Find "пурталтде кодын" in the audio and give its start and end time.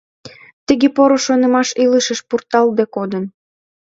2.29-3.23